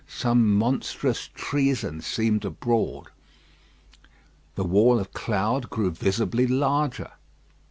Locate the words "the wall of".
4.55-5.13